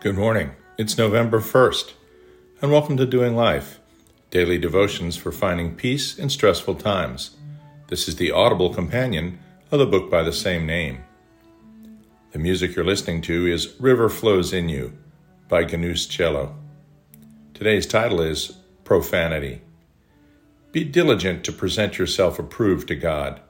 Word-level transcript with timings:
Good 0.00 0.16
morning. 0.16 0.52
It's 0.78 0.96
November 0.96 1.40
1st, 1.40 1.92
and 2.62 2.72
welcome 2.72 2.96
to 2.96 3.04
Doing 3.04 3.36
Life, 3.36 3.80
daily 4.30 4.56
devotions 4.56 5.18
for 5.18 5.30
finding 5.30 5.76
peace 5.76 6.18
in 6.18 6.30
stressful 6.30 6.76
times. 6.76 7.36
This 7.88 8.08
is 8.08 8.16
the 8.16 8.30
audible 8.30 8.72
companion 8.72 9.40
of 9.70 9.78
the 9.78 9.84
book 9.84 10.10
by 10.10 10.22
the 10.22 10.32
same 10.32 10.64
name. 10.64 11.04
The 12.32 12.38
music 12.38 12.74
you're 12.74 12.82
listening 12.82 13.20
to 13.20 13.46
is 13.46 13.78
River 13.78 14.08
Flows 14.08 14.54
in 14.54 14.70
You 14.70 14.96
by 15.50 15.64
Ganus 15.64 16.08
Cello. 16.08 16.56
Today's 17.52 17.86
title 17.86 18.22
is 18.22 18.56
Profanity. 18.84 19.60
Be 20.72 20.82
diligent 20.82 21.44
to 21.44 21.52
present 21.52 21.98
yourself 21.98 22.38
approved 22.38 22.88
to 22.88 22.96
God, 22.96 23.42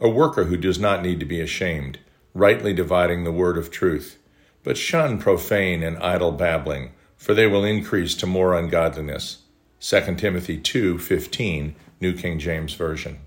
a 0.00 0.08
worker 0.08 0.44
who 0.44 0.56
does 0.56 0.78
not 0.78 1.02
need 1.02 1.20
to 1.20 1.26
be 1.26 1.42
ashamed, 1.42 1.98
rightly 2.32 2.72
dividing 2.72 3.24
the 3.24 3.30
word 3.30 3.58
of 3.58 3.70
truth 3.70 4.17
but 4.62 4.76
shun 4.76 5.18
profane 5.18 5.82
and 5.82 5.98
idle 5.98 6.32
babbling, 6.32 6.92
for 7.16 7.34
they 7.34 7.46
will 7.46 7.64
increase 7.64 8.14
to 8.14 8.26
more 8.26 8.54
ungodliness. 8.54 9.42
2 9.80 10.16
Timothy 10.16 10.58
2:15, 10.58 11.74
New 12.00 12.12
King 12.12 12.38
James 12.38 12.74
Version. 12.74 13.18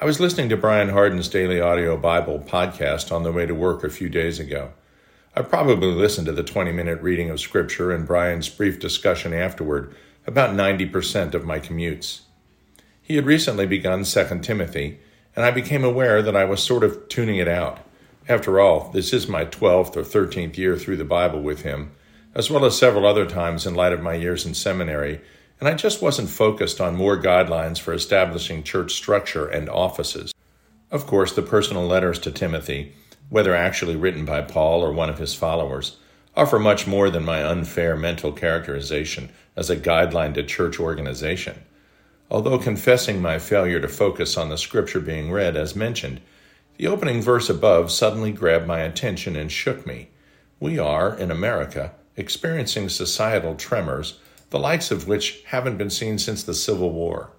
I 0.00 0.04
was 0.04 0.20
listening 0.20 0.50
to 0.50 0.56
Brian 0.56 0.90
Hardin's 0.90 1.28
daily 1.28 1.60
audio 1.60 1.96
Bible 1.96 2.44
podcast 2.46 3.10
on 3.10 3.22
the 3.22 3.32
way 3.32 3.46
to 3.46 3.54
work 3.54 3.82
a 3.82 3.88
few 3.88 4.10
days 4.10 4.38
ago. 4.38 4.72
I 5.34 5.42
probably 5.42 5.88
listened 5.88 6.26
to 6.26 6.32
the 6.32 6.42
20 6.42 6.72
minute 6.72 7.00
reading 7.00 7.30
of 7.30 7.40
Scripture 7.40 7.92
and 7.92 8.06
Brian's 8.06 8.48
brief 8.48 8.78
discussion 8.78 9.32
afterward 9.32 9.94
about 10.26 10.54
90% 10.54 11.34
of 11.34 11.44
my 11.44 11.60
commutes. 11.60 12.20
He 13.00 13.16
had 13.16 13.24
recently 13.24 13.66
begun 13.66 14.04
2 14.04 14.42
Timothy, 14.42 14.98
and 15.34 15.44
I 15.44 15.50
became 15.50 15.84
aware 15.84 16.20
that 16.22 16.36
I 16.36 16.44
was 16.44 16.62
sort 16.62 16.82
of 16.82 17.08
tuning 17.08 17.36
it 17.36 17.48
out. 17.48 17.80
After 18.28 18.58
all, 18.58 18.90
this 18.92 19.12
is 19.12 19.28
my 19.28 19.44
12th 19.44 19.96
or 19.96 20.02
13th 20.02 20.56
year 20.56 20.76
through 20.76 20.96
the 20.96 21.04
Bible 21.04 21.42
with 21.42 21.62
him, 21.62 21.92
as 22.34 22.50
well 22.50 22.64
as 22.64 22.76
several 22.76 23.06
other 23.06 23.24
times 23.24 23.66
in 23.66 23.76
light 23.76 23.92
of 23.92 24.02
my 24.02 24.14
years 24.14 24.44
in 24.44 24.52
seminary, 24.52 25.20
and 25.60 25.68
I 25.68 25.74
just 25.74 26.02
wasn't 26.02 26.28
focused 26.28 26.80
on 26.80 26.96
more 26.96 27.16
guidelines 27.16 27.78
for 27.78 27.94
establishing 27.94 28.64
church 28.64 28.94
structure 28.94 29.46
and 29.46 29.68
offices. 29.68 30.34
Of 30.90 31.06
course, 31.06 31.32
the 31.32 31.42
personal 31.42 31.86
letters 31.86 32.18
to 32.20 32.32
Timothy, 32.32 32.94
whether 33.30 33.54
actually 33.54 33.94
written 33.94 34.24
by 34.24 34.42
Paul 34.42 34.82
or 34.82 34.92
one 34.92 35.08
of 35.08 35.18
his 35.18 35.34
followers, 35.34 35.96
offer 36.34 36.58
much 36.58 36.84
more 36.84 37.10
than 37.10 37.24
my 37.24 37.44
unfair 37.44 37.94
mental 37.94 38.32
characterization 38.32 39.30
as 39.54 39.70
a 39.70 39.76
guideline 39.76 40.34
to 40.34 40.42
church 40.42 40.80
organization. 40.80 41.62
Although 42.28 42.58
confessing 42.58 43.22
my 43.22 43.38
failure 43.38 43.78
to 43.78 43.88
focus 43.88 44.36
on 44.36 44.48
the 44.48 44.58
scripture 44.58 45.00
being 45.00 45.30
read 45.30 45.56
as 45.56 45.76
mentioned, 45.76 46.20
the 46.78 46.86
opening 46.86 47.22
verse 47.22 47.48
above 47.48 47.90
suddenly 47.90 48.32
grabbed 48.32 48.66
my 48.66 48.80
attention 48.80 49.36
and 49.36 49.50
shook 49.50 49.86
me. 49.86 50.10
We 50.60 50.78
are, 50.78 51.16
in 51.16 51.30
America, 51.30 51.92
experiencing 52.16 52.88
societal 52.88 53.54
tremors, 53.54 54.18
the 54.50 54.58
likes 54.58 54.90
of 54.90 55.08
which 55.08 55.42
haven't 55.46 55.78
been 55.78 55.90
seen 55.90 56.18
since 56.18 56.42
the 56.42 56.54
Civil 56.54 56.90
War. 56.90 57.30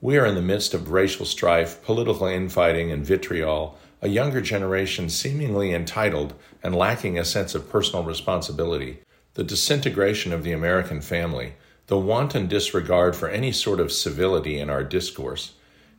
We 0.00 0.18
are 0.18 0.26
in 0.26 0.34
the 0.34 0.42
midst 0.42 0.74
of 0.74 0.90
racial 0.90 1.24
strife, 1.24 1.82
political 1.82 2.26
infighting, 2.26 2.92
and 2.92 3.06
vitriol, 3.06 3.78
a 4.02 4.08
younger 4.08 4.40
generation 4.40 5.08
seemingly 5.08 5.72
entitled 5.72 6.34
and 6.62 6.74
lacking 6.74 7.18
a 7.18 7.24
sense 7.24 7.54
of 7.54 7.70
personal 7.70 8.04
responsibility, 8.04 9.00
the 9.34 9.44
disintegration 9.44 10.32
of 10.32 10.44
the 10.44 10.52
American 10.52 11.00
family, 11.00 11.54
the 11.86 11.98
wanton 11.98 12.46
disregard 12.46 13.16
for 13.16 13.28
any 13.28 13.50
sort 13.50 13.80
of 13.80 13.92
civility 13.92 14.58
in 14.58 14.68
our 14.68 14.84
discourse, 14.84 15.54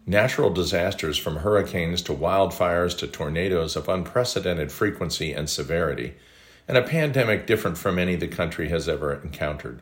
Natural 0.07 0.51
disasters 0.51 1.17
from 1.17 1.37
hurricanes 1.37 2.03
to 2.03 2.13
wildfires 2.13 2.95
to 2.99 3.07
tornadoes 3.07 3.75
of 3.75 3.89
unprecedented 3.89 4.71
frequency 4.71 5.33
and 5.33 5.49
severity, 5.49 6.13
and 6.67 6.77
a 6.77 6.83
pandemic 6.83 7.47
different 7.47 7.75
from 7.75 7.97
any 7.97 8.15
the 8.15 8.27
country 8.27 8.69
has 8.69 8.87
ever 8.87 9.15
encountered. 9.15 9.81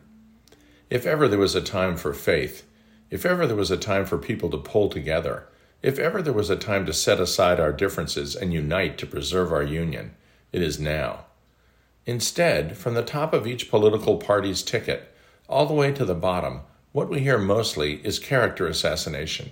If 0.88 1.04
ever 1.04 1.28
there 1.28 1.38
was 1.38 1.54
a 1.54 1.60
time 1.60 1.96
for 1.96 2.14
faith, 2.14 2.66
if 3.10 3.26
ever 3.26 3.46
there 3.46 3.56
was 3.56 3.70
a 3.70 3.76
time 3.76 4.06
for 4.06 4.16
people 4.16 4.48
to 4.50 4.56
pull 4.56 4.88
together, 4.88 5.46
if 5.82 5.98
ever 5.98 6.22
there 6.22 6.32
was 6.32 6.48
a 6.48 6.56
time 6.56 6.86
to 6.86 6.94
set 6.94 7.20
aside 7.20 7.60
our 7.60 7.72
differences 7.72 8.34
and 8.34 8.50
unite 8.50 8.96
to 8.98 9.06
preserve 9.06 9.52
our 9.52 9.62
union, 9.62 10.14
it 10.52 10.62
is 10.62 10.80
now. 10.80 11.26
Instead, 12.06 12.78
from 12.78 12.94
the 12.94 13.02
top 13.02 13.34
of 13.34 13.46
each 13.46 13.68
political 13.68 14.16
party's 14.16 14.62
ticket, 14.62 15.14
all 15.50 15.66
the 15.66 15.74
way 15.74 15.92
to 15.92 16.06
the 16.06 16.14
bottom, 16.14 16.60
what 16.92 17.10
we 17.10 17.20
hear 17.20 17.36
mostly 17.36 17.96
is 18.06 18.18
character 18.18 18.66
assassination. 18.66 19.50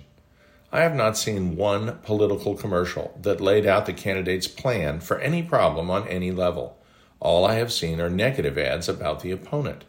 I 0.73 0.81
have 0.81 0.95
not 0.95 1.15
seen 1.15 1.55
one 1.55 1.99
political 1.99 2.55
commercial 2.55 3.15
that 3.21 3.39
laid 3.39 3.67
out 3.67 3.85
the 3.85 3.93
candidate's 3.93 4.47
plan 4.47 5.01
for 5.01 5.19
any 5.19 5.43
problem 5.43 5.91
on 5.91 6.07
any 6.07 6.31
level. 6.31 6.79
All 7.19 7.45
I 7.45 7.55
have 7.55 7.71
seen 7.71 8.01
are 8.01 8.09
negative 8.09 8.57
ads 8.57 8.89
about 8.89 9.19
the 9.19 9.29
opponent. 9.29 9.83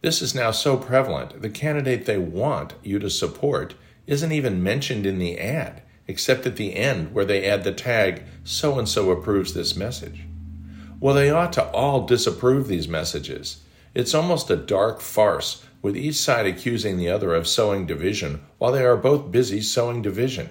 This 0.00 0.20
is 0.20 0.34
now 0.34 0.50
so 0.50 0.76
prevalent, 0.76 1.40
the 1.40 1.48
candidate 1.48 2.06
they 2.06 2.18
want 2.18 2.74
you 2.82 2.98
to 2.98 3.08
support 3.08 3.74
isn't 4.08 4.32
even 4.32 4.64
mentioned 4.64 5.06
in 5.06 5.20
the 5.20 5.38
ad, 5.38 5.80
except 6.08 6.44
at 6.44 6.56
the 6.56 6.74
end 6.74 7.14
where 7.14 7.24
they 7.24 7.48
add 7.48 7.62
the 7.62 7.70
tag, 7.70 8.24
so 8.42 8.80
and 8.80 8.88
so 8.88 9.12
approves 9.12 9.54
this 9.54 9.76
message. 9.76 10.22
Well, 10.98 11.14
they 11.14 11.30
ought 11.30 11.52
to 11.52 11.70
all 11.70 12.04
disapprove 12.04 12.66
these 12.66 12.88
messages. 12.88 13.62
It's 13.94 14.14
almost 14.14 14.50
a 14.50 14.56
dark 14.56 15.00
farce 15.00 15.64
with 15.82 15.96
each 15.96 16.16
side 16.16 16.46
accusing 16.46 16.96
the 16.96 17.08
other 17.08 17.34
of 17.34 17.48
sowing 17.48 17.86
division 17.86 18.42
while 18.58 18.72
they 18.72 18.84
are 18.84 18.96
both 18.96 19.30
busy 19.30 19.60
sowing 19.60 20.02
division. 20.02 20.48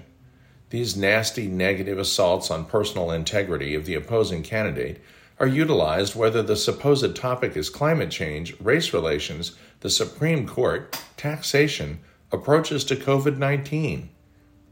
These 0.70 0.96
nasty 0.96 1.48
negative 1.48 1.98
assaults 1.98 2.52
on 2.52 2.66
personal 2.66 3.12
integrity 3.12 3.76
of 3.76 3.86
the 3.86 3.96
opposing 3.96 4.44
candidate 4.44 5.02
are 5.40 5.48
utilized 5.48 6.16
whether 6.16 6.44
the 6.44 6.56
supposed 6.56 7.16
topic 7.16 7.56
is 7.56 7.70
climate 7.70 8.12
change, 8.12 8.60
race 8.60 8.94
relations, 8.94 9.56
the 9.80 9.90
Supreme 9.90 10.46
Court, 10.46 11.00
taxation, 11.18 12.00
approaches 12.32 12.84
to 12.86 12.96
COVID 12.96 13.38
19. 13.38 14.10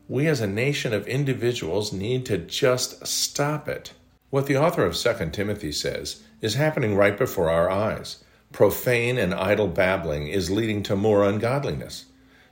We 0.09 0.27
as 0.27 0.41
a 0.41 0.47
nation 0.47 0.93
of 0.93 1.07
individuals 1.07 1.91
need 1.91 2.25
to 2.27 2.37
just 2.37 3.05
stop 3.07 3.67
it. 3.67 3.93
What 4.29 4.45
the 4.45 4.57
author 4.57 4.85
of 4.85 4.95
2 4.95 5.29
Timothy 5.31 5.71
says 5.71 6.21
is 6.41 6.55
happening 6.55 6.95
right 6.95 7.17
before 7.17 7.49
our 7.49 7.69
eyes. 7.69 8.23
Profane 8.51 9.17
and 9.17 9.33
idle 9.33 9.67
babbling 9.67 10.27
is 10.27 10.49
leading 10.49 10.81
to 10.83 10.95
more 10.95 11.23
ungodliness. 11.23 12.05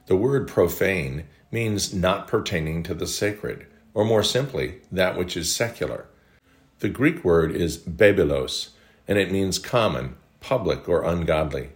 The 0.08 0.16
word 0.16 0.48
profane 0.48 1.26
means 1.52 1.94
not 1.94 2.28
pertaining 2.28 2.84
to 2.84 2.94
the 2.94 3.08
sacred, 3.08 3.66
or 3.94 4.06
more 4.06 4.24
simply, 4.24 4.82
that 4.92 5.18
which 5.18 5.36
is 5.36 5.56
secular. 5.56 6.06
The 6.80 6.90
Greek 6.90 7.24
word 7.24 7.56
is 7.56 7.78
bebelos, 7.78 8.70
and 9.08 9.18
it 9.18 9.32
means 9.32 9.58
common, 9.58 10.16
public, 10.42 10.88
or 10.90 11.04
ungodly. 11.04 11.70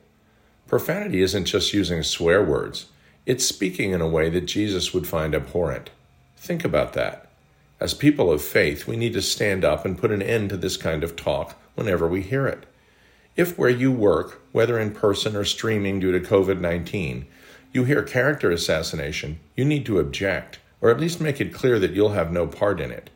Profanity 0.68 1.22
isn't 1.22 1.46
just 1.46 1.74
using 1.74 2.04
swear 2.04 2.44
words, 2.44 2.88
it's 3.26 3.46
speaking 3.46 3.92
in 3.92 4.02
a 4.02 4.08
way 4.08 4.30
that 4.30 4.42
Jesus 4.42 4.94
would 4.94 5.08
find 5.08 5.34
abhorrent. 5.34 5.92
Think 6.36 6.64
about 6.66 6.94
that. 6.94 7.30
As 7.80 7.94
people 7.94 8.32
of 8.32 8.42
faith, 8.42 8.86
we 8.86 8.98
need 8.98 9.14
to 9.14 9.22
stand 9.22 9.64
up 9.64 9.86
and 9.86 9.98
put 9.98 10.12
an 10.12 10.22
end 10.22 10.50
to 10.50 10.58
this 10.58 10.78
kind 10.78 11.04
of 11.04 11.16
talk 11.16 11.56
whenever 11.76 12.08
we 12.08 12.22
hear 12.22 12.46
it. 12.48 12.66
If 13.40 13.58
where 13.58 13.70
you 13.70 13.90
work, 13.90 14.42
whether 14.52 14.78
in 14.78 14.92
person 14.92 15.34
or 15.34 15.46
streaming 15.46 16.02
due 16.02 16.12
to 16.12 16.20
COVID 16.20 16.60
19, 16.60 17.26
you 17.72 17.86
hear 17.86 18.04
character 18.04 18.52
assassination, 18.52 19.40
you 19.56 19.64
need 19.64 19.86
to 19.86 19.98
object, 19.98 20.60
or 20.82 20.90
at 20.90 21.00
least 21.00 21.22
make 21.22 21.40
it 21.40 21.54
clear 21.54 21.80
that 21.80 21.94
you'll 21.94 22.10
have 22.10 22.34
no 22.34 22.48
part 22.48 22.82
in 22.82 22.92
it. 22.92 23.10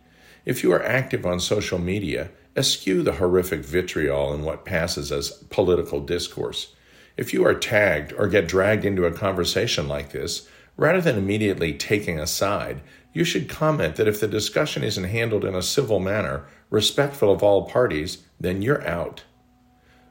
If 0.45 0.63
you 0.63 0.71
are 0.71 0.81
active 0.81 1.25
on 1.25 1.41
social 1.41 1.77
media, 1.77 2.29
eschew 2.55 3.03
the 3.03 3.15
horrific 3.15 3.65
vitriol 3.65 4.33
in 4.33 4.43
what 4.43 4.63
passes 4.63 5.11
as 5.11 5.29
political 5.49 5.99
discourse. 5.99 6.73
If 7.17 7.33
you 7.33 7.45
are 7.45 7.53
tagged 7.53 8.13
or 8.13 8.29
get 8.29 8.47
dragged 8.47 8.85
into 8.85 9.05
a 9.05 9.11
conversation 9.11 9.89
like 9.89 10.13
this, 10.13 10.47
rather 10.77 11.01
than 11.01 11.17
immediately 11.17 11.73
taking 11.73 12.17
a 12.17 12.27
side, 12.27 12.79
you 13.11 13.25
should 13.25 13.49
comment 13.49 13.97
that 13.97 14.07
if 14.07 14.21
the 14.21 14.29
discussion 14.29 14.85
isn't 14.85 15.03
handled 15.03 15.43
in 15.43 15.53
a 15.53 15.61
civil 15.61 15.99
manner, 15.99 16.45
respectful 16.69 17.29
of 17.29 17.43
all 17.43 17.67
parties, 17.67 18.23
then 18.39 18.61
you're 18.61 18.87
out. 18.87 19.23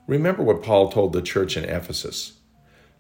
Remember 0.07 0.43
what 0.43 0.63
Paul 0.63 0.91
told 0.91 1.13
the 1.13 1.23
church 1.23 1.57
in 1.57 1.65
Ephesus 1.65 2.35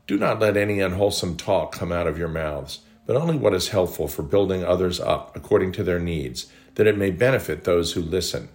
Do 0.06 0.16
not 0.16 0.40
let 0.40 0.56
any 0.56 0.80
unwholesome 0.80 1.36
talk 1.36 1.72
come 1.72 1.92
out 1.92 2.06
of 2.06 2.18
your 2.18 2.28
mouths, 2.28 2.80
but 3.06 3.16
only 3.16 3.36
what 3.36 3.54
is 3.54 3.68
helpful 3.68 4.06
for 4.08 4.22
building 4.22 4.64
others 4.64 5.00
up 5.00 5.34
according 5.34 5.72
to 5.72 5.84
their 5.84 5.98
needs, 5.98 6.46
that 6.76 6.86
it 6.86 6.96
may 6.96 7.10
benefit 7.10 7.64
those 7.64 7.92
who 7.92 8.00
listen. 8.00 8.48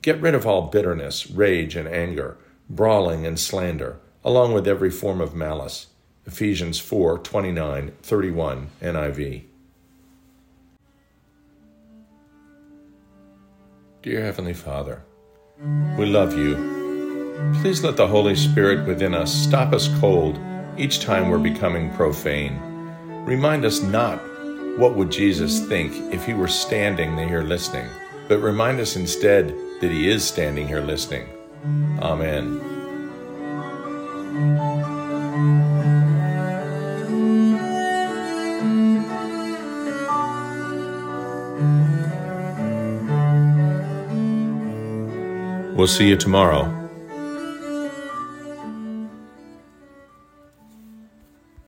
Get 0.00 0.20
rid 0.20 0.34
of 0.34 0.46
all 0.46 0.62
bitterness, 0.62 1.30
rage, 1.30 1.76
and 1.76 1.86
anger, 1.86 2.38
brawling 2.68 3.26
and 3.26 3.38
slander, 3.38 4.00
along 4.24 4.52
with 4.52 4.66
every 4.66 4.90
form 4.90 5.20
of 5.20 5.34
malice. 5.34 5.88
Ephesians 6.26 6.78
4 6.78 7.18
29, 7.18 7.92
31, 8.02 8.68
NIV. 8.80 9.44
Dear 14.02 14.24
Heavenly 14.24 14.54
Father, 14.54 15.02
we 15.96 16.06
love 16.06 16.36
you 16.36 16.81
Please 17.60 17.82
let 17.82 17.96
the 17.96 18.06
Holy 18.06 18.34
Spirit 18.34 18.86
within 18.86 19.14
us 19.14 19.32
stop 19.32 19.72
us 19.72 19.88
cold 20.00 20.38
each 20.76 21.00
time 21.00 21.28
we're 21.30 21.38
becoming 21.38 21.90
profane. 21.92 22.58
Remind 23.24 23.64
us 23.64 23.80
not 23.80 24.18
what 24.76 24.96
would 24.96 25.10
Jesus 25.10 25.64
think 25.66 25.92
if 26.12 26.26
he 26.26 26.34
were 26.34 26.48
standing 26.48 27.16
here 27.16 27.42
listening, 27.42 27.88
but 28.28 28.38
remind 28.38 28.80
us 28.80 28.96
instead 28.96 29.54
that 29.80 29.90
he 29.90 30.08
is 30.08 30.24
standing 30.24 30.66
here 30.66 30.80
listening. 30.80 31.26
Amen. 32.00 32.60
We'll 45.76 45.86
see 45.86 46.08
you 46.08 46.16
tomorrow 46.16 46.81